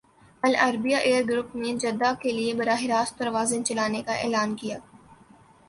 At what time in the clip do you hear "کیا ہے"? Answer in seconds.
4.55-4.89